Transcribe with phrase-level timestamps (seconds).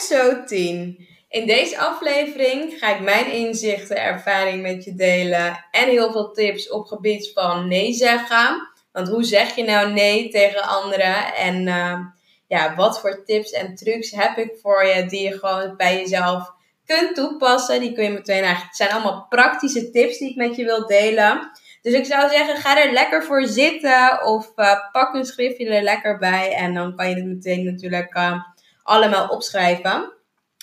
[0.00, 1.06] episode 10.
[1.28, 6.70] In deze aflevering ga ik mijn inzichten, ervaring met je delen en heel veel tips
[6.70, 8.68] op gebied van nee zeggen.
[8.92, 11.34] Want hoe zeg je nou nee tegen anderen?
[11.34, 11.98] En uh,
[12.46, 16.52] ja, wat voor tips en trucs heb ik voor je die je gewoon bij jezelf
[16.84, 17.80] kunt toepassen?
[17.80, 18.66] Die kun je meteen eigenlijk.
[18.66, 21.50] Het zijn allemaal praktische tips die ik met je wil delen.
[21.82, 25.82] Dus ik zou zeggen, ga er lekker voor zitten of uh, pak een schriftje er
[25.82, 26.54] lekker bij.
[26.54, 28.42] En dan kan je het meteen natuurlijk uh,
[28.90, 30.12] allemaal opschrijven.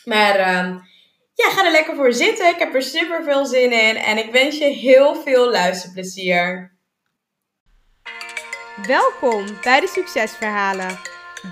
[0.04, 0.76] Maar uh,
[1.34, 2.50] ja, ga er lekker voor zitten.
[2.50, 3.96] Ik heb er super veel zin in.
[3.96, 6.76] En ik wens je heel veel luisterplezier.
[8.88, 11.00] Welkom bij de Succesverhalen.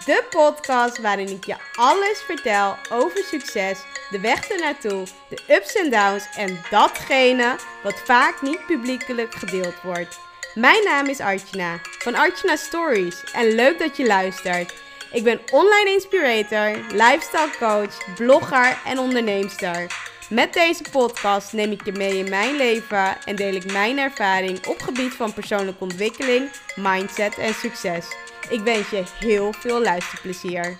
[0.05, 5.89] De podcast waarin ik je alles vertel over succes, de weg ernaartoe, de ups en
[5.89, 10.19] downs en datgene wat vaak niet publiekelijk gedeeld wordt.
[10.53, 14.73] Mijn naam is Archana van Archana Stories en leuk dat je luistert.
[15.11, 19.87] Ik ben online inspirator, lifestyle coach, blogger en onderneemster.
[20.29, 24.67] Met deze podcast neem ik je mee in mijn leven en deel ik mijn ervaring
[24.67, 28.05] op gebied van persoonlijke ontwikkeling, mindset en succes.
[28.49, 30.77] Ik wens je heel veel luisterplezier.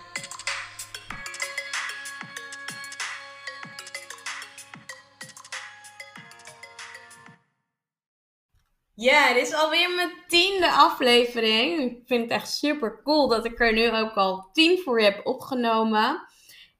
[9.06, 11.80] Ja, dit is alweer mijn tiende aflevering.
[11.80, 15.26] Ik vind het echt super cool dat ik er nu ook al tien voor heb
[15.26, 16.28] opgenomen.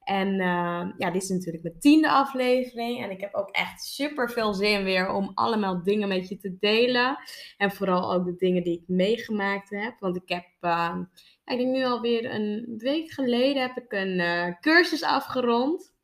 [0.04, 3.02] En uh, ja, dit is natuurlijk mijn tiende aflevering.
[3.02, 6.56] En ik heb ook echt super veel zin weer om allemaal dingen met je te
[6.60, 7.18] delen.
[7.56, 9.96] En vooral ook de dingen die ik meegemaakt heb.
[10.00, 10.96] Want ik heb, uh,
[11.44, 15.94] ik denk nu alweer een week geleden heb ik een uh, cursus afgerond.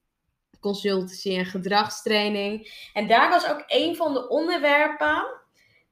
[0.60, 2.72] Consultancy en gedragstraining.
[2.92, 5.40] En daar was ook een van de onderwerpen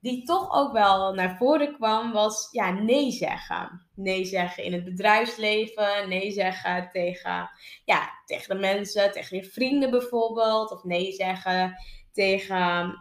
[0.00, 3.88] die toch ook wel naar voren kwam, was ja, nee zeggen.
[3.94, 7.50] Nee zeggen in het bedrijfsleven, nee zeggen tegen,
[7.84, 11.74] ja, tegen de mensen, tegen je vrienden bijvoorbeeld, of nee zeggen
[12.12, 12.98] tegen,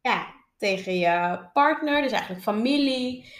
[0.00, 3.32] ja, tegen je partner, dus eigenlijk familie.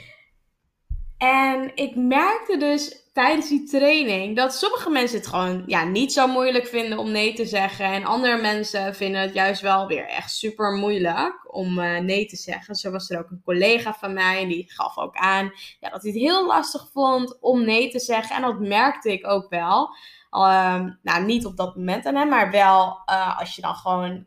[1.24, 6.26] En ik merkte dus tijdens die training dat sommige mensen het gewoon ja, niet zo
[6.26, 7.84] moeilijk vinden om nee te zeggen.
[7.84, 12.36] En andere mensen vinden het juist wel weer echt super moeilijk om uh, nee te
[12.36, 12.74] zeggen.
[12.74, 16.10] Zo was er ook een collega van mij die gaf ook aan ja, dat hij
[16.10, 18.36] het heel lastig vond om nee te zeggen.
[18.36, 19.96] En dat merkte ik ook wel.
[20.30, 24.26] Uh, nou, niet op dat moment aan hem, maar wel uh, als je dan gewoon,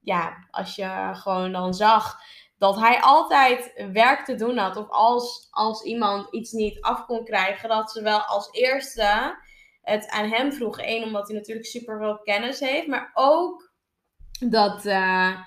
[0.00, 2.20] ja, als je gewoon dan zag
[2.60, 4.76] dat hij altijd werk te doen had.
[4.76, 9.38] Of als, als iemand iets niet af kon krijgen, dat ze wel als eerste
[9.82, 10.88] het aan hem vroegen.
[10.88, 12.86] Eén, omdat hij natuurlijk super veel kennis heeft.
[12.86, 13.72] Maar ook
[14.40, 15.38] dat, uh,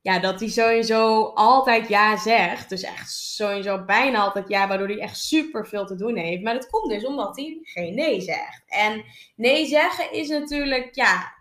[0.00, 2.68] ja, dat hij sowieso altijd ja zegt.
[2.68, 6.42] Dus echt sowieso bijna altijd ja, waardoor hij echt super veel te doen heeft.
[6.42, 8.62] Maar dat komt dus omdat hij geen nee zegt.
[8.66, 9.04] En
[9.36, 11.32] nee zeggen is natuurlijk, ja,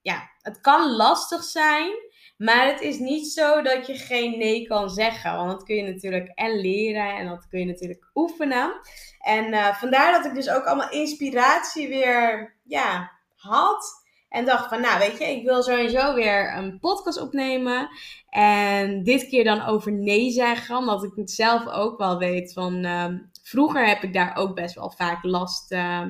[0.00, 1.92] ja het kan lastig zijn.
[2.36, 5.36] Maar het is niet zo dat je geen nee kan zeggen.
[5.36, 8.80] Want dat kun je natuurlijk en leren en dat kun je natuurlijk oefenen.
[9.18, 14.02] En uh, vandaar dat ik dus ook allemaal inspiratie weer ja, had.
[14.28, 17.88] En dacht van, nou weet je, ik wil sowieso weer een podcast opnemen.
[18.28, 20.76] En dit keer dan over nee zeggen.
[20.76, 22.84] Omdat ik het zelf ook wel weet van...
[22.84, 23.06] Uh,
[23.42, 25.72] vroeger heb ik daar ook best wel vaak last...
[25.72, 26.06] Uh,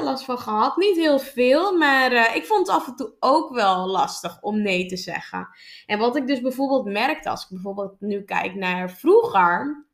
[0.00, 0.76] last van gehad.
[0.76, 4.62] Niet heel veel, maar uh, ik vond het af en toe ook wel lastig om
[4.62, 5.48] nee te zeggen.
[5.86, 9.86] En wat ik dus bijvoorbeeld merkte, als ik bijvoorbeeld nu kijk naar vroeger,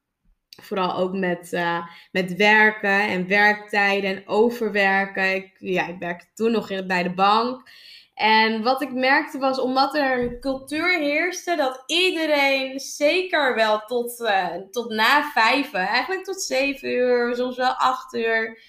[0.62, 5.34] vooral ook met, uh, met werken en werktijden en overwerken.
[5.34, 7.70] Ik, ja, ik werkte toen nog bij de bank.
[8.14, 14.20] En wat ik merkte was, omdat er een cultuur heerste, dat iedereen zeker wel tot,
[14.20, 18.60] uh, tot na vijf, eigenlijk tot zeven uur, soms wel acht uur,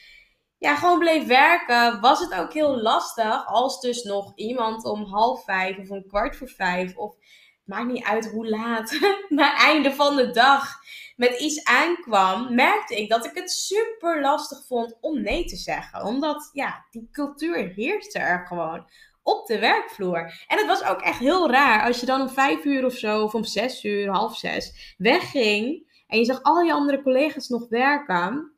[0.60, 5.44] ja, gewoon bleef werken, was het ook heel lastig als dus nog iemand om half
[5.44, 7.16] vijf of een kwart voor vijf of
[7.64, 9.00] maakt niet uit hoe laat,
[9.30, 10.78] na einde van de dag
[11.16, 16.06] met iets aankwam, merkte ik dat ik het super lastig vond om nee te zeggen.
[16.06, 18.90] Omdat, ja, die cultuur heerste er gewoon
[19.24, 20.44] op de werkvloer.
[20.48, 23.24] En het was ook echt heel raar als je dan om vijf uur of zo,
[23.24, 27.70] of om zes uur, half zes, wegging en je zag al je andere collega's nog
[27.70, 28.54] werken.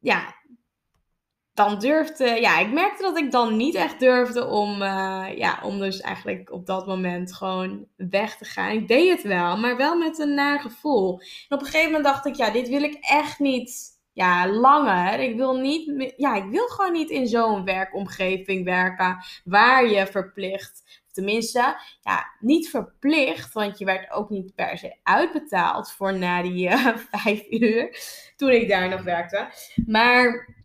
[0.00, 0.34] Ja,
[1.64, 5.78] dan durfde, ja, ik merkte dat ik dan niet echt durfde om, uh, ja, om
[5.78, 8.70] dus eigenlijk op dat moment gewoon weg te gaan.
[8.70, 11.20] Ik deed het wel, maar wel met een naar gevoel.
[11.48, 15.20] En op een gegeven moment dacht ik, ja, dit wil ik echt niet, ja, langer.
[15.20, 21.02] Ik wil niet, ja, ik wil gewoon niet in zo'n werkomgeving werken waar je verplicht,
[21.12, 26.68] tenminste, ja, niet verplicht, want je werd ook niet per se uitbetaald voor na die
[26.68, 27.98] uh, vijf uur,
[28.36, 29.48] toen ik daar nog werkte.
[29.86, 30.58] Maar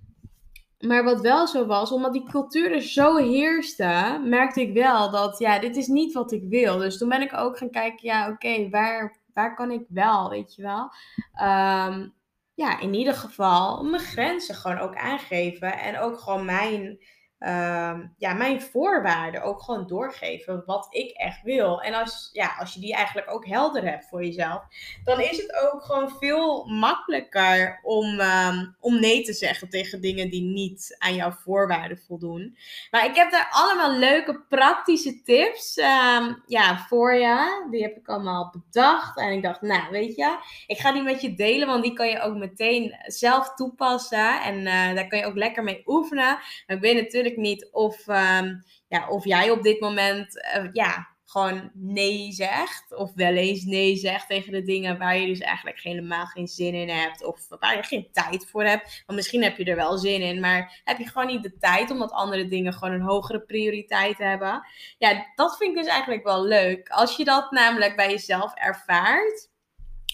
[0.79, 5.39] maar wat wel zo was, omdat die cultuur er zo heerste, merkte ik wel dat,
[5.39, 6.77] ja, dit is niet wat ik wil.
[6.77, 10.55] Dus toen ben ik ook gaan kijken, ja, oké, waar, waar kan ik wel, weet
[10.55, 10.91] je wel?
[11.33, 12.07] Ehm,
[12.53, 15.79] ja, in ieder geval mijn grenzen gewoon ook aangeven.
[15.79, 16.99] En ook gewoon mijn
[17.45, 21.81] Ehm, ja, mijn voorwaarden ook gewoon doorgeven wat ik echt wil.
[21.81, 24.63] En als, ja, als je die eigenlijk ook helder hebt voor jezelf,
[25.03, 30.29] dan is het ook gewoon veel makkelijker om, ehm, om nee te zeggen tegen dingen
[30.29, 32.57] die niet aan jouw voorwaarden voldoen.
[32.91, 37.67] Maar ik heb daar allemaal leuke praktische tips ehm, ja, voor je.
[37.71, 39.17] Die heb ik allemaal bedacht.
[39.17, 40.37] En ik dacht, nou weet je,
[40.67, 44.41] ik ga die met je delen, want die kan je ook meteen zelf toepassen.
[44.41, 46.37] En uh, daar kan je ook lekker mee oefenen.
[46.67, 51.15] Maar ik weet natuurlijk niet of, um, ja, of jij op dit moment uh, ja,
[51.25, 52.95] gewoon nee zegt.
[52.95, 56.73] Of wel eens nee zegt tegen de dingen waar je dus eigenlijk helemaal geen zin
[56.73, 57.23] in hebt.
[57.23, 59.03] Of waar je geen tijd voor hebt.
[59.05, 60.39] Want misschien heb je er wel zin in.
[60.39, 64.67] Maar heb je gewoon niet de tijd omdat andere dingen gewoon een hogere prioriteit hebben.
[64.97, 66.89] Ja, dat vind ik dus eigenlijk wel leuk.
[66.89, 69.53] Als je dat namelijk bij jezelf ervaart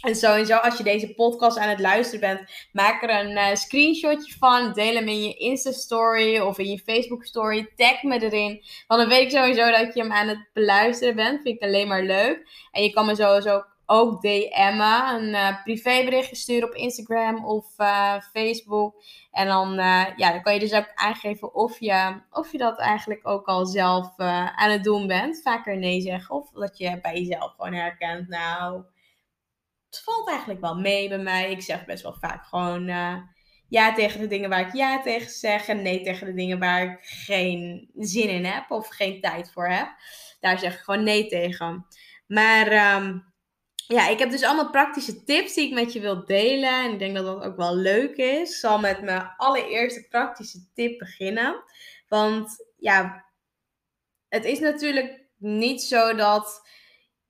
[0.01, 4.33] en sowieso, als je deze podcast aan het luisteren bent, maak er een uh, screenshotje
[4.39, 4.73] van.
[4.73, 7.71] Deel hem in je Insta-story of in je Facebook-story.
[7.75, 8.63] Tag me erin.
[8.87, 11.41] Want dan weet ik sowieso dat je hem aan het beluisteren bent.
[11.41, 12.67] Vind ik alleen maar leuk.
[12.71, 15.15] En je kan me sowieso ook DM'en.
[15.15, 19.03] Een uh, privéberichtje sturen op Instagram of uh, Facebook.
[19.31, 19.73] En dan,
[20.15, 23.65] ja, dan kan je dus ook aangeven of je, of je dat eigenlijk ook al
[23.65, 24.17] zelf
[24.55, 25.41] aan het doen bent.
[25.41, 26.35] Vaker nee zeggen.
[26.35, 28.27] Of dat je bij jezelf gewoon herkent.
[28.27, 28.83] Nou
[29.91, 31.51] het valt eigenlijk wel mee bij mij.
[31.51, 33.17] Ik zeg best wel vaak gewoon uh,
[33.67, 35.67] ja tegen de dingen waar ik ja tegen zeg.
[35.67, 39.67] En nee tegen de dingen waar ik geen zin in heb of geen tijd voor
[39.67, 39.87] heb.
[40.39, 41.85] Daar zeg ik gewoon nee tegen.
[42.27, 43.33] Maar um,
[43.75, 46.83] ja, ik heb dus allemaal praktische tips die ik met je wil delen.
[46.83, 48.49] En ik denk dat dat ook wel leuk is.
[48.49, 51.63] Ik zal met mijn allereerste praktische tip beginnen.
[52.07, 53.25] Want ja,
[54.29, 56.69] het is natuurlijk niet zo dat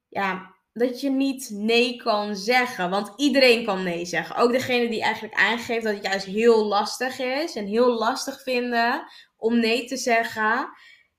[0.08, 2.90] ja, dat je niet nee kan zeggen.
[2.90, 4.36] Want iedereen kan nee zeggen.
[4.36, 7.56] Ook degene die eigenlijk aangeeft dat het juist heel lastig is.
[7.56, 9.04] En heel lastig vinden
[9.38, 10.70] om nee te zeggen.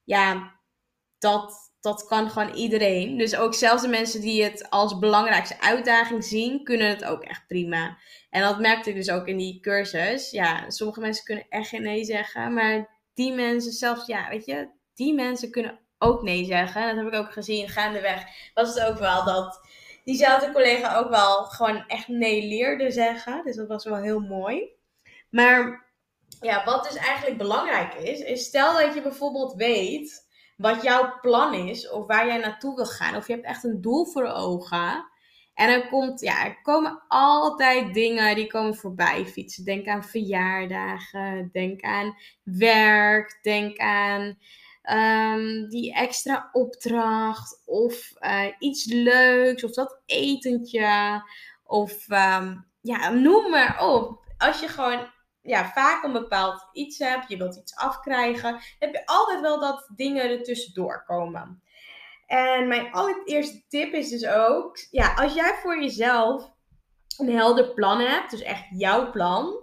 [0.05, 0.53] Ja,
[1.19, 3.19] dat, dat kan gewoon iedereen.
[3.19, 7.47] Dus ook zelfs de mensen die het als belangrijkste uitdaging zien, kunnen het ook echt
[7.47, 7.99] prima.
[8.31, 10.31] En dat merkte ik dus ook in die cursus.
[10.31, 12.53] Ja, sommige mensen kunnen echt geen nee zeggen.
[12.55, 16.87] Maar die mensen zelfs, ja, weet je, die mensen kunnen ook nee zeggen.
[16.87, 18.25] Dat heb ik ook gezien gaandeweg.
[18.55, 19.61] Was het ook wel dat
[20.05, 23.45] diezelfde collega ook wel gewoon echt nee leerde zeggen.
[23.45, 24.71] Dus dat was wel heel mooi.
[25.31, 25.87] Maar
[26.41, 31.55] ja, wat dus eigenlijk belangrijk is, is stel dat je bijvoorbeeld weet wat jouw plan
[31.55, 33.17] is of waar jij naartoe wil gaan.
[33.17, 35.11] Of je hebt echt een doel voor ogen.
[35.55, 39.65] En er, komt, ja, er komen altijd dingen die komen voorbij fietsen.
[39.65, 44.39] Denk aan verjaardagen, denk aan werk, denk aan
[44.91, 51.23] um, die extra opdracht of uh, iets leuks of dat etentje
[51.65, 54.25] of um, ja, noem maar op.
[54.39, 55.11] Als je gewoon
[55.43, 59.91] ja, vaak een bepaald iets hebt, je wilt iets afkrijgen, heb je altijd wel dat
[59.97, 61.63] dingen er tussendoor komen.
[62.27, 66.53] En mijn allereerste tip is dus ook, ja, als jij voor jezelf
[67.17, 69.62] een helder plan hebt, dus echt jouw plan,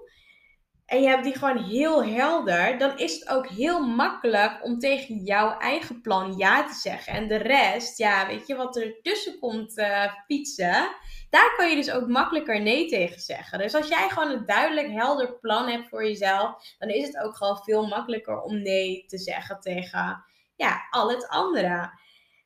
[0.89, 5.15] en je hebt die gewoon heel helder, dan is het ook heel makkelijk om tegen
[5.15, 7.13] jouw eigen plan ja te zeggen.
[7.13, 10.89] En de rest, ja, weet je, wat er tussen komt uh, fietsen,
[11.29, 13.59] daar kan je dus ook makkelijker nee tegen zeggen.
[13.59, 17.37] Dus als jij gewoon een duidelijk helder plan hebt voor jezelf, dan is het ook
[17.37, 20.23] gewoon veel makkelijker om nee te zeggen tegen,
[20.55, 21.91] ja, al het andere.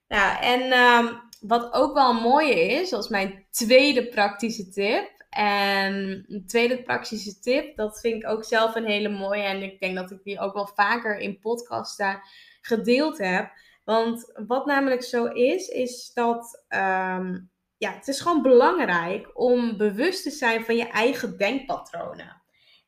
[0.08, 6.44] Nou, en um, wat ook wel mooi is, als mijn tweede praktische tip, en een
[6.48, 9.44] tweede praktische tip, dat vind ik ook zelf een hele mooie.
[9.44, 12.22] En ik denk dat ik die ook wel vaker in podcasten
[12.62, 13.52] gedeeld heb.
[13.84, 20.24] Want wat namelijk zo is, is dat um, ja, het is gewoon belangrijk om bewust
[20.24, 22.42] te zijn van je eigen denkpatronen.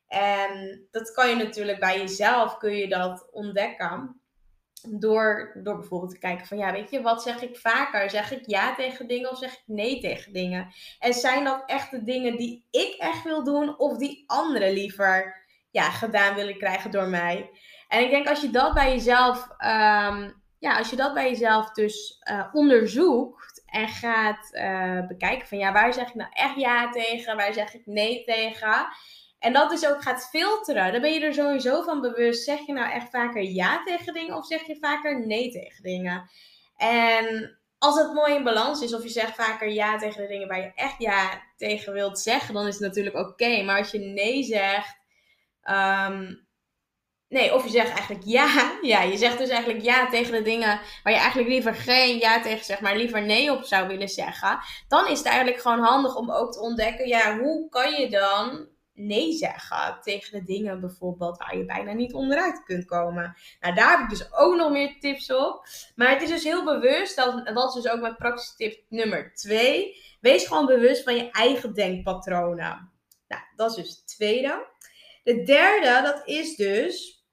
[0.06, 4.20] En dat kan je natuurlijk bij jezelf, kun je dat ontdekken.
[4.82, 8.10] Door, door bijvoorbeeld te kijken van ja, weet je, wat zeg ik vaker?
[8.10, 10.74] Zeg ik ja tegen dingen of zeg ik nee tegen dingen?
[10.98, 15.44] En zijn dat echt de dingen die ik echt wil doen of die anderen liever
[15.70, 17.50] ja, gedaan willen krijgen door mij?
[17.88, 21.70] En ik denk als je dat bij jezelf, um, ja, als je dat bij jezelf
[21.70, 26.90] dus uh, onderzoekt en gaat uh, bekijken van ja, waar zeg ik nou echt ja
[26.90, 27.36] tegen?
[27.36, 28.88] Waar zeg ik nee tegen?
[29.46, 30.92] En dat dus ook gaat filteren.
[30.92, 32.44] Dan ben je er sowieso van bewust.
[32.44, 36.30] Zeg je nou echt vaker ja tegen dingen of zeg je vaker nee tegen dingen?
[36.76, 40.48] En als het mooi in balans is, of je zegt vaker ja tegen de dingen
[40.48, 43.62] waar je echt ja tegen wilt zeggen, dan is het natuurlijk oké.
[43.62, 44.98] Maar als je nee zegt,
[45.62, 46.44] um,
[47.28, 48.72] Nee, of je zegt eigenlijk ja.
[48.82, 52.40] Ja, je zegt dus eigenlijk ja tegen de dingen waar je eigenlijk liever geen ja
[52.40, 54.58] tegen zegt, maar liever nee op zou willen zeggen.
[54.88, 58.74] Dan is het eigenlijk gewoon handig om ook te ontdekken, ja, hoe kan je dan
[58.96, 63.36] nee zeggen tegen de dingen bijvoorbeeld waar je bijna niet onderuit kunt komen.
[63.60, 65.66] Nou, daar heb ik dus ook nog meer tips op.
[65.94, 69.34] Maar het is dus heel bewust, dat, dat is dus ook mijn praktische tip nummer
[69.34, 70.02] 2.
[70.20, 72.92] Wees gewoon bewust van je eigen denkpatronen.
[73.28, 74.66] Nou, dat is dus het tweede.
[75.22, 77.24] De derde, dat is dus,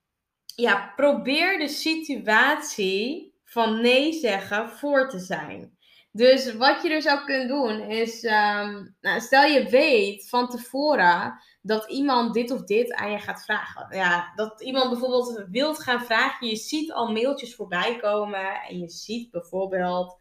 [0.55, 5.77] ja, probeer de situatie van nee zeggen voor te zijn.
[6.11, 11.39] Dus wat je er zou kunnen doen is, ehm, nou, stel je weet van tevoren
[11.65, 13.95] dat iemand dit of dit aan je gaat vragen.
[13.95, 16.47] Ja, dat iemand bijvoorbeeld wilt gaan vragen.
[16.47, 20.17] Je ziet al mailtjes voorbij komen en je ziet bijvoorbeeld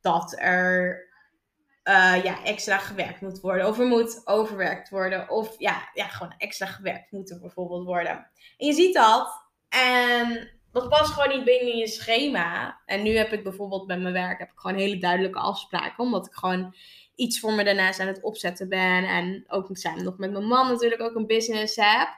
[0.00, 1.10] dat er
[1.84, 3.66] uh, ja, extra gewerkt moet worden.
[3.66, 5.30] Of er moet overwerkt worden.
[5.30, 8.30] Of ja, ja, gewoon extra gewerkt moet er bijvoorbeeld worden.
[8.56, 9.50] En je ziet dat.
[9.68, 12.80] En dat past gewoon niet binnen je schema.
[12.86, 16.04] En nu heb ik bijvoorbeeld bij mijn werk heb ik gewoon hele duidelijke afspraken.
[16.04, 16.74] Omdat ik gewoon
[17.14, 19.04] iets voor me daarnaast aan het opzetten ben.
[19.04, 22.08] En ook samen nog met mijn man natuurlijk ook een business heb.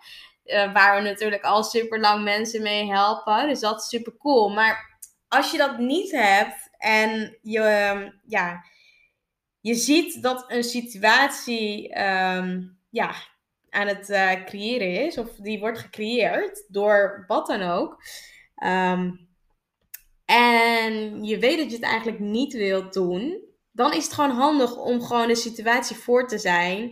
[0.44, 3.48] Uh, waar we natuurlijk al super lang mensen mee helpen.
[3.48, 4.48] Dus dat is super cool.
[4.48, 4.98] Maar
[5.28, 8.64] als je dat niet hebt en je, ja,
[9.60, 13.14] je ziet dat een situatie um, ja,
[13.70, 18.02] aan het uh, creëren is, of die wordt gecreëerd door wat dan ook.
[18.64, 19.28] Um,
[20.24, 23.42] en je weet dat je het eigenlijk niet wilt doen,
[23.75, 26.83] dan is het gewoon handig om gewoon de situatie voor te zijn.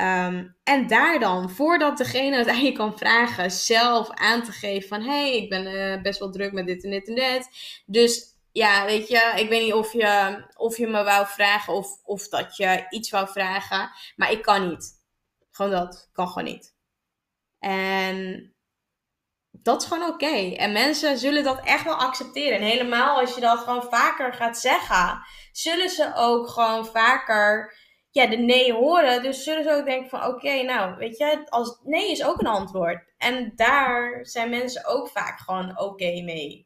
[0.00, 4.88] Um, en daar dan, voordat degene het aan je kan vragen, zelf aan te geven
[4.88, 5.00] van...
[5.00, 7.48] hé, hey, ik ben uh, best wel druk met dit en dit en dit.
[7.86, 11.88] Dus ja, weet je, ik weet niet of je, of je me wou vragen of,
[12.04, 13.90] of dat je iets wou vragen.
[14.16, 14.94] Maar ik kan niet.
[15.50, 16.10] Gewoon dat.
[16.12, 16.74] kan gewoon niet.
[17.58, 18.55] En
[19.62, 20.54] dat is gewoon oké.
[20.54, 22.58] En mensen zullen dat echt wel accepteren.
[22.58, 25.18] En helemaal als je dat gewoon vaker gaat zeggen,
[25.52, 27.74] zullen ze ook gewoon vaker
[28.10, 29.22] ja, de nee horen.
[29.22, 32.46] Dus zullen ze ook denken van oké, nou weet je, als nee is ook een
[32.46, 33.14] antwoord.
[33.18, 36.65] En daar zijn mensen ook vaak gewoon oké mee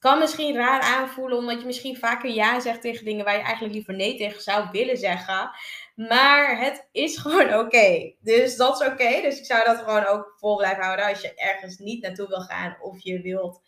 [0.00, 3.74] kan misschien raar aanvoelen, omdat je misschien vaker ja zegt tegen dingen waar je eigenlijk
[3.74, 5.50] liever nee tegen zou willen zeggen.
[5.94, 8.14] Maar het is gewoon oké.
[8.20, 9.20] Dus dat is oké.
[9.22, 12.40] Dus ik zou dat gewoon ook vol blijven houden als je ergens niet naartoe wil
[12.40, 13.62] gaan of je wilt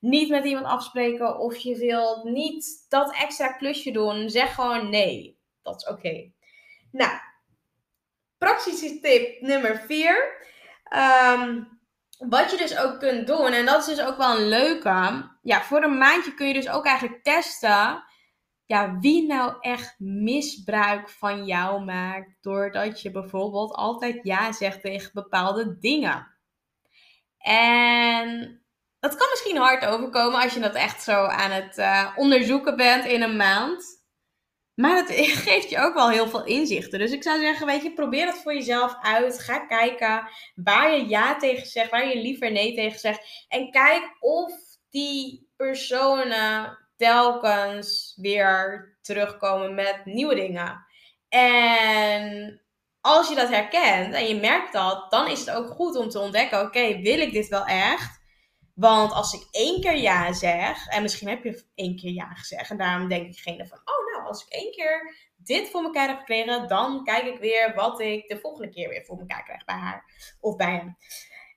[0.00, 4.30] niet met iemand afspreken of je wilt niet dat extra klusje doen.
[4.30, 5.38] Zeg gewoon nee.
[5.62, 6.30] Dat is oké.
[6.90, 7.12] Nou,
[8.38, 10.42] praktische tip nummer 4.
[12.18, 15.30] Wat je dus ook kunt doen, en dat is dus ook wel een leuke.
[15.42, 18.04] Ja, voor een maandje kun je dus ook eigenlijk testen.
[18.66, 22.36] Ja, wie nou echt misbruik van jou maakt.
[22.40, 26.32] Doordat je bijvoorbeeld altijd ja zegt tegen bepaalde dingen.
[27.38, 28.62] En
[29.00, 33.04] dat kan misschien hard overkomen als je dat echt zo aan het uh, onderzoeken bent
[33.04, 34.03] in een maand.
[34.74, 35.10] Maar het
[35.48, 36.98] geeft je ook wel heel veel inzichten.
[36.98, 39.40] Dus ik zou zeggen, weet je, probeer het voor jezelf uit.
[39.40, 43.46] Ga kijken waar je ja tegen zegt, waar je liever nee tegen zegt.
[43.48, 44.52] En kijk of
[44.90, 50.86] die personen telkens weer terugkomen met nieuwe dingen.
[51.28, 52.62] En
[53.00, 56.18] als je dat herkent en je merkt dat, dan is het ook goed om te
[56.18, 58.22] ontdekken: oké, wil ik dit wel echt?
[58.74, 62.70] Want als ik één keer ja zeg, en misschien heb je één keer ja gezegd,
[62.70, 66.68] en daarom denk ik van: oh, als ik één keer dit voor elkaar heb gekregen,
[66.68, 70.04] dan kijk ik weer wat ik de volgende keer weer voor elkaar krijg bij haar
[70.40, 70.96] of bij hem.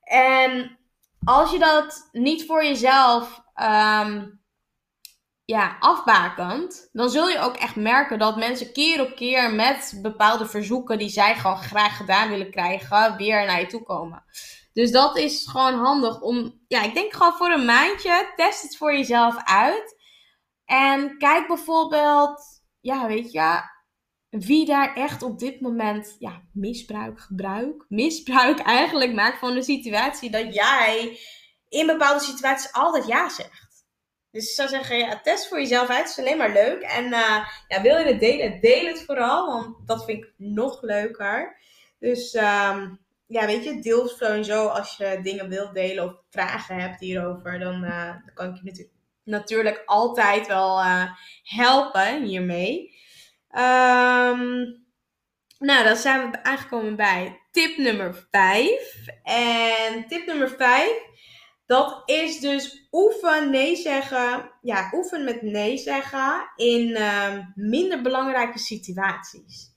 [0.03, 0.79] En
[1.23, 4.41] als je dat niet voor jezelf um,
[5.45, 10.45] ja, afbakent, dan zul je ook echt merken dat mensen keer op keer met bepaalde
[10.45, 14.23] verzoeken die zij gewoon graag gedaan willen krijgen, weer naar je toe komen.
[14.73, 18.77] Dus dat is gewoon handig om, ja, ik denk gewoon voor een maandje, test het
[18.77, 19.95] voor jezelf uit.
[20.65, 23.61] En kijk bijvoorbeeld ja, weet je,
[24.29, 30.31] wie daar echt op dit moment ja, misbruik, gebruik, misbruik eigenlijk maakt van de situatie
[30.31, 31.19] dat jij
[31.69, 33.85] in bepaalde situaties altijd ja zegt.
[34.31, 36.09] Dus ik zou zeggen, ja, test voor jezelf uit.
[36.09, 36.81] Is alleen maar leuk.
[36.81, 39.47] En uh, ja, wil je het delen, deel het vooral.
[39.47, 41.57] Want dat vind ik nog leuker.
[41.99, 46.99] Dus um, ja, weet je, deel sowieso als je dingen wilt delen of vragen hebt
[46.99, 47.59] hierover.
[47.59, 48.96] Dan, dan kan ik je natuurlijk
[49.27, 51.03] natuurlijk altijd wel uh,
[51.43, 52.95] helpen hiermee.
[53.51, 54.85] Um,
[55.59, 59.05] nou, dan zijn we aangekomen bij tip nummer 5.
[59.23, 60.91] En tip nummer 5,
[61.65, 64.51] dat is dus oefen nee zeggen.
[64.61, 69.75] Ja, oefen met nee zeggen in uh, minder belangrijke situaties.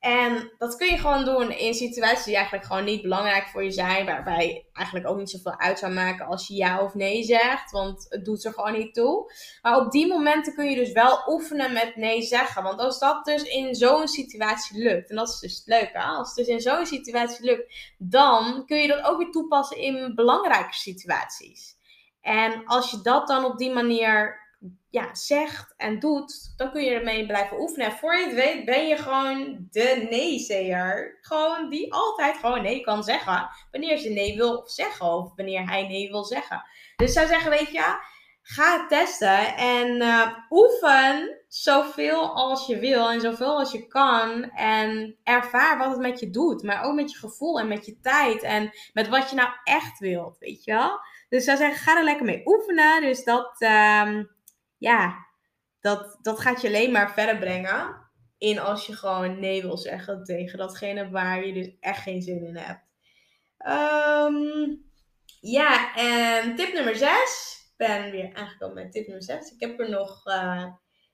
[0.00, 3.70] En dat kun je gewoon doen in situaties die eigenlijk gewoon niet belangrijk voor je
[3.70, 4.06] zijn.
[4.06, 7.70] Waarbij eigenlijk ook niet zoveel uit zou maken als je ja of nee zegt.
[7.70, 9.32] Want het doet er gewoon niet toe.
[9.62, 12.62] Maar op die momenten kun je dus wel oefenen met nee zeggen.
[12.62, 15.10] Want als dat dus in zo'n situatie lukt.
[15.10, 16.02] En dat is dus het leuke.
[16.02, 17.94] Als het dus in zo'n situatie lukt.
[17.98, 21.78] Dan kun je dat ook weer toepassen in belangrijke situaties.
[22.20, 24.39] En als je dat dan op die manier
[24.90, 27.86] ja, zegt en doet, dan kun je ermee blijven oefenen.
[27.86, 31.18] En voor je het weet ben je gewoon de nee-zeer.
[31.20, 33.48] Gewoon die altijd gewoon nee kan zeggen.
[33.70, 36.64] Wanneer ze nee wil zeggen of wanneer hij nee wil zeggen.
[36.96, 37.98] Dus zou zeggen, weet je,
[38.42, 44.50] ga het testen en uh, oefen zoveel als je wil en zoveel als je kan.
[44.50, 46.62] En ervaar wat het met je doet.
[46.62, 49.98] Maar ook met je gevoel en met je tijd en met wat je nou echt
[49.98, 51.00] wilt, weet je wel.
[51.28, 53.00] Dus zou zeggen, ga er lekker mee oefenen.
[53.00, 53.54] Dus dat...
[53.58, 54.20] Uh,
[54.80, 55.26] ja,
[55.80, 58.08] dat, dat gaat je alleen maar verder brengen.
[58.38, 62.44] In als je gewoon nee wil zeggen tegen datgene waar je dus echt geen zin
[62.44, 62.88] in hebt.
[63.66, 64.84] Um,
[65.40, 67.08] ja, en tip nummer 6.
[67.70, 69.50] Ik ben weer aangekomen met tip nummer 6.
[69.50, 70.66] Ik heb er nog uh,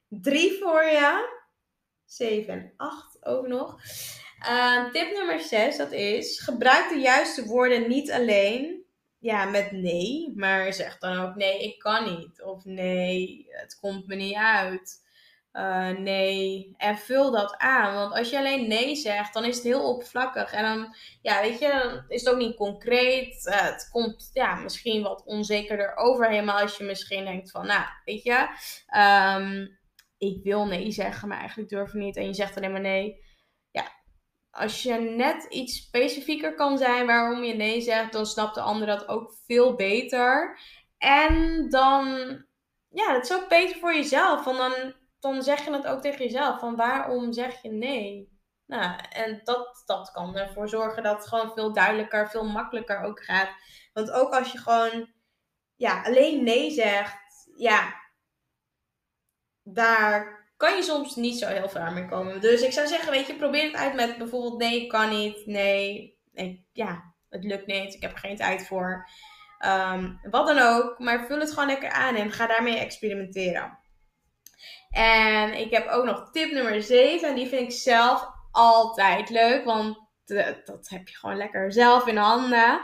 [0.09, 1.35] drie voor je.
[2.05, 3.81] 7 en 8 ook nog.
[4.49, 8.76] Uh, tip nummer 6, dat is gebruik de juiste woorden niet alleen,
[9.27, 10.33] ja, met nee.
[10.35, 12.43] Maar zeg dan ook nee, ik kan niet.
[12.43, 15.05] Of nee, het komt me niet uit.
[15.53, 16.75] Uh, nee.
[16.77, 17.95] En vul dat aan.
[17.95, 20.53] Want als je alleen nee zegt, dan is het heel oppervlakkig.
[20.53, 23.47] En dan, ja, weet je, dan is het ook niet concreet.
[23.47, 26.29] Uh, het komt, ja, misschien wat onzekerder over.
[26.29, 28.49] Helemaal als je misschien denkt van, nou, weet je,
[29.01, 29.79] um,
[30.19, 32.17] ik wil nee zeggen, maar eigenlijk durf ik niet.
[32.17, 33.25] En je zegt alleen maar nee
[34.57, 38.87] als je net iets specifieker kan zijn waarom je nee zegt, dan snapt de ander
[38.87, 40.59] dat ook veel beter.
[40.99, 42.07] En dan,
[42.89, 44.45] ja, het is ook beter voor jezelf.
[44.45, 46.59] Want dan, dan zeg je het ook tegen jezelf.
[46.59, 48.35] Van waarom zeg je nee?
[48.67, 53.25] Nou, en dat, dat kan ervoor zorgen dat het gewoon veel duidelijker, veel makkelijker ook
[53.25, 53.51] gaat.
[53.93, 55.11] Want ook als je gewoon,
[55.77, 57.95] ja, alleen nee zegt, ja,
[59.63, 62.41] daar kan je soms niet zo heel ver mee komen.
[62.41, 66.19] Dus ik zou zeggen, weet je, probeer het uit met bijvoorbeeld nee, kan niet, nee,
[66.33, 69.09] nee ja, het lukt niet, ik heb er geen tijd voor.
[69.59, 73.79] Ehm, wat dan ook, maar vul het gewoon lekker aan en ga daarmee experimenteren.
[74.91, 79.65] En ik heb ook nog tip nummer 7 en die vind ik zelf altijd leuk,
[79.65, 79.99] want
[80.65, 82.81] dat heb je gewoon lekker zelf in handen.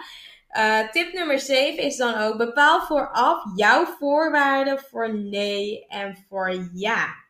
[0.57, 6.69] Uh, tip nummer 7 is dan ook bepaal vooraf jouw voorwaarden voor nee en voor
[6.73, 7.22] ja.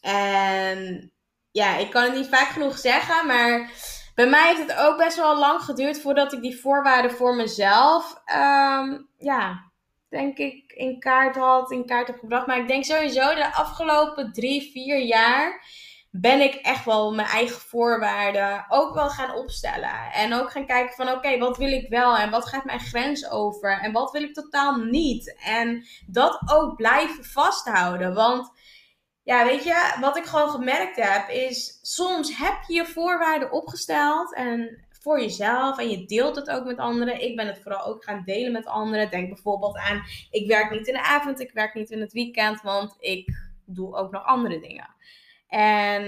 [0.00, 1.12] En
[1.50, 3.70] ja, ik kan het niet vaak genoeg zeggen, maar
[4.14, 8.22] bij mij heeft het ook best wel lang geduurd voordat ik die voorwaarden voor mezelf,
[8.36, 9.70] um, ja,
[10.08, 12.46] denk ik, in kaart had, in kaart heb gebracht.
[12.46, 15.64] Maar ik denk sowieso de afgelopen drie, vier jaar
[16.12, 20.12] ben ik echt wel mijn eigen voorwaarden ook wel gaan opstellen.
[20.12, 23.30] En ook gaan kijken van oké, wat wil ik wel en wat gaat mijn grens
[23.30, 25.36] over en wat wil ik totaal niet.
[25.44, 28.14] En dat ook blijven vasthouden.
[28.14, 28.50] Want
[29.22, 34.34] ja, weet je, wat ik gewoon gemerkt heb, is soms heb je je voorwaarden opgesteld
[34.34, 37.22] en voor jezelf en je deelt het ook met anderen.
[37.22, 39.10] Ik ben het vooral ook gaan delen met anderen.
[39.10, 42.60] Denk bijvoorbeeld aan, ik werk niet in de avond, ik werk niet in het weekend,
[42.60, 43.28] want ik
[43.64, 44.94] doe ook nog andere dingen.
[45.48, 46.02] En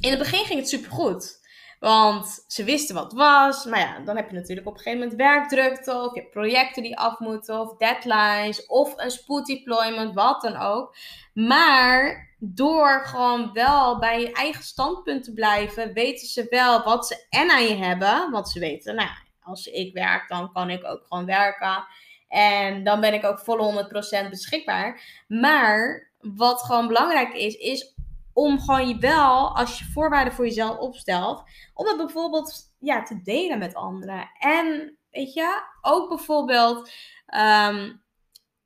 [0.00, 1.45] in het begin ging het super goed.
[1.86, 3.64] Want ze wisten wat was.
[3.64, 5.94] Maar ja, dan heb je natuurlijk op een gegeven moment werkdrukte.
[5.94, 7.60] Of je hebt projecten die af moeten.
[7.60, 8.66] Of deadlines.
[8.66, 10.14] Of een spoeddeployment.
[10.14, 10.96] Wat dan ook.
[11.34, 15.92] Maar door gewoon wel bij je eigen standpunt te blijven.
[15.92, 18.30] Weten ze wel wat ze en aan je hebben.
[18.30, 19.08] Want ze weten, nou
[19.42, 21.86] als ik werk, dan kan ik ook gewoon werken.
[22.28, 23.88] En dan ben ik ook volle
[24.26, 25.00] 100% beschikbaar.
[25.28, 27.94] Maar wat gewoon belangrijk is, is
[28.36, 31.42] om gewoon wel, als je voorwaarden voor jezelf opstelt,
[31.74, 34.30] om het bijvoorbeeld ja, te delen met anderen.
[34.38, 36.90] En weet je, ook bijvoorbeeld,
[37.26, 37.92] ehm,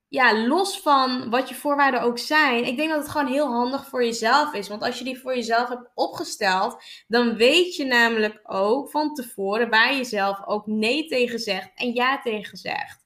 [0.08, 3.86] ja, los van wat je voorwaarden ook zijn, ik denk dat het gewoon heel handig
[3.86, 4.68] voor jezelf is.
[4.68, 9.70] Want als je die voor jezelf hebt opgesteld, dan weet je namelijk ook van tevoren
[9.70, 12.99] waar je zelf ook nee tegen zegt en ja tegen zegt.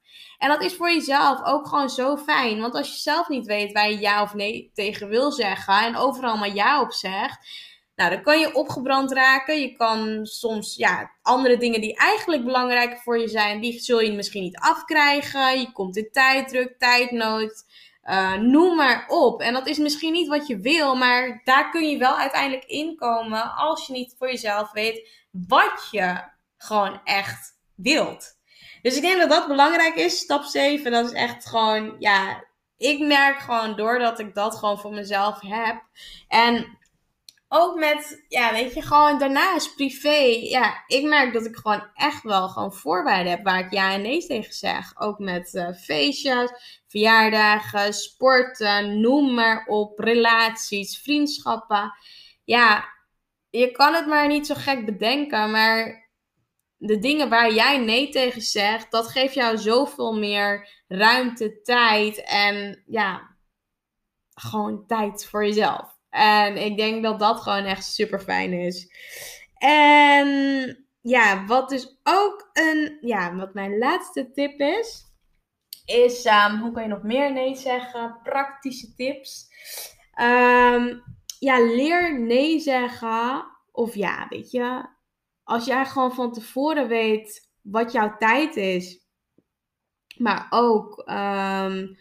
[0.44, 2.60] En dat is voor jezelf ook gewoon zo fijn.
[2.60, 5.96] Want als je zelf niet weet waar je ja of nee tegen wil zeggen en
[5.96, 7.48] overal maar ja op zegt,
[7.94, 9.60] nou, dan kan je opgebrand raken.
[9.60, 14.12] Je kan soms, ja, andere dingen die eigenlijk belangrijk voor je zijn, die zul je
[14.12, 15.60] misschien niet afkrijgen.
[15.60, 17.64] Je komt in tijddruk, tijdnood.
[18.04, 19.40] Uh, noem maar op.
[19.40, 23.54] En dat is misschien niet wat je wil, maar daar kun je wel uiteindelijk inkomen
[23.54, 26.20] als je niet voor jezelf weet wat je
[26.56, 28.34] gewoon echt wilt.
[28.84, 30.18] Dus ik denk dat dat belangrijk is.
[30.18, 32.44] Stap 7, dat is echt gewoon, ja,
[32.76, 35.82] ik merk gewoon doordat ik dat gewoon voor mezelf heb.
[36.28, 36.78] En
[37.48, 40.38] ook met, ja, weet je, gewoon daarnaast privé.
[40.40, 44.02] Ja, ik merk dat ik gewoon echt wel gewoon voorwaarden heb waar ik ja en
[44.02, 44.92] nee tegen zeg.
[45.00, 46.50] Ook met uh, feestjes,
[46.88, 51.92] verjaardagen, sporten, noem maar op, relaties, vriendschappen.
[52.44, 52.84] Ja,
[53.50, 56.03] je kan het maar niet zo gek bedenken, maar
[56.86, 62.82] de dingen waar jij nee tegen zegt, dat geeft jou zoveel meer ruimte, tijd en
[62.86, 63.36] ja,
[64.34, 65.98] gewoon tijd voor jezelf.
[66.10, 68.88] En ik denk dat dat gewoon echt super fijn is.
[69.58, 70.28] En
[71.00, 75.04] ja, wat dus ook een, ja, wat mijn laatste tip is,
[75.84, 78.18] is um, hoe kan je nog meer nee zeggen?
[78.22, 79.48] Praktische tips.
[80.20, 81.02] Um,
[81.38, 83.46] ja, leer nee zeggen.
[83.72, 84.93] Of ja, weet je,
[85.44, 89.06] als jij gewoon van tevoren weet wat jouw tijd is,
[90.16, 91.96] maar ook um,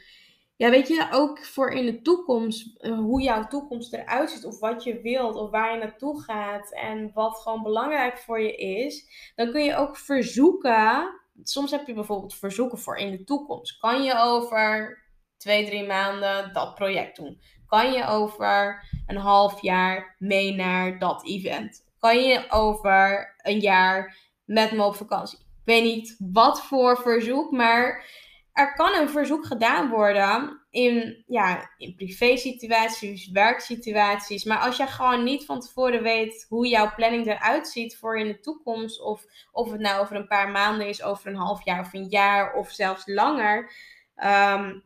[0.56, 4.60] ja, weet je, ook voor in de toekomst, eh, hoe jouw toekomst eruit ziet, of
[4.60, 9.08] wat je wilt, of waar je naartoe gaat en wat gewoon belangrijk voor je is,
[9.36, 11.22] dan kun je ook verzoeken.
[11.44, 13.78] Soms heb je bijvoorbeeld verzoeken voor in de toekomst.
[13.78, 15.02] Kan je over
[15.38, 17.42] twee, drie maanden dat project doen?
[17.66, 21.92] Kan je over een half jaar mee naar dat event?
[22.04, 25.40] Kan je over een jaar met me op vakantie?
[25.40, 28.06] Ik weet niet wat voor verzoek, maar
[28.52, 34.44] er kan een verzoek gedaan worden in, ja, in privé-situaties, werksituaties.
[34.44, 38.28] Maar als je gewoon niet van tevoren weet hoe jouw planning eruit ziet voor in
[38.28, 41.80] de toekomst, of of het nou over een paar maanden is, over een half jaar
[41.80, 43.72] of een jaar of zelfs langer,
[44.16, 44.80] ehm,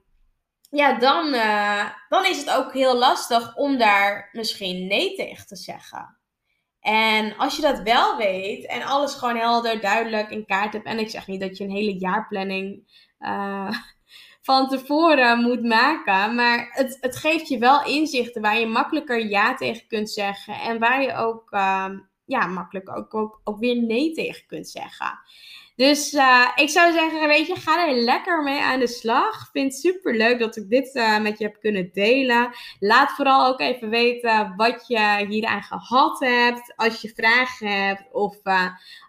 [0.69, 5.56] ja, dan, uh, dan is het ook heel lastig om daar misschien nee tegen te
[5.56, 6.16] zeggen.
[6.88, 10.86] En als je dat wel weet en alles gewoon helder, duidelijk in kaart hebt.
[10.86, 12.84] En ik zeg niet dat je een hele jaarplanning
[13.19, 13.71] uh,
[14.41, 16.36] van tevoren moet maken.
[16.36, 20.54] Maar het, het geeft je wel inzichten waar je makkelijker ja tegen kunt zeggen.
[20.54, 21.89] En waar je ook uh,
[22.26, 25.19] ja, makkelijk ook, ook, ook weer nee tegen kunt zeggen.
[25.77, 29.49] Dus uh, ik zou zeggen, weet je, ga er lekker mee aan de slag.
[29.51, 32.49] Vind het super leuk dat ik dit uh, met je heb kunnen delen.
[32.79, 36.73] Laat vooral ook even weten wat je hieraan gehad hebt.
[36.75, 38.67] Als je vragen hebt of uh,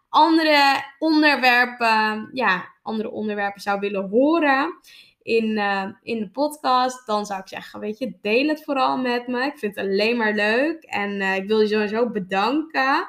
[0.09, 4.81] andere onderwerpen, ja, andere onderwerpen zou willen horen
[5.23, 5.59] in,
[6.03, 9.45] in de podcast, dan zou ik zeggen, weet je, deel het vooral met me.
[9.45, 13.07] Ik vind het alleen maar leuk en ik wil je sowieso bedanken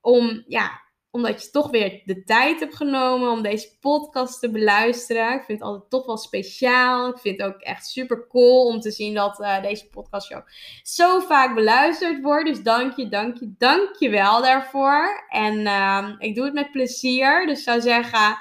[0.00, 0.86] om, ja,
[1.18, 5.34] omdat je toch weer de tijd hebt genomen om deze podcast te beluisteren.
[5.34, 7.08] Ik vind het altijd toch wel speciaal.
[7.08, 10.42] Ik vind het ook echt super cool om te zien dat uh, deze podcastshow
[10.82, 12.46] zo vaak beluisterd wordt.
[12.46, 15.26] Dus dank je, dank je, dank je wel daarvoor.
[15.28, 17.46] En uh, ik doe het met plezier.
[17.46, 18.38] Dus zou zeggen,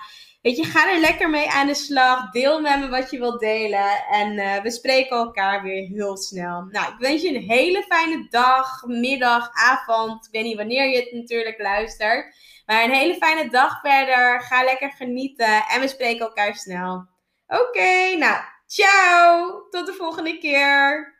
[0.48, 2.32] weet je, ga er lekker mee aan de slag.
[2.32, 4.06] Deel met me wat je wilt delen.
[4.12, 6.68] En uh, we spreken elkaar weer heel snel.
[6.72, 10.26] Nou, ik wens je een hele fijne dag, middag, avond.
[10.26, 12.36] Ik weet niet wanneer je het natuurlijk luistert.
[12.66, 14.42] Maar een hele fijne dag verder.
[14.42, 15.64] Ga lekker genieten.
[15.68, 17.08] En we spreken elkaar snel.
[17.48, 19.68] Oké, nou, ciao.
[19.70, 21.16] Tot de volgende keer.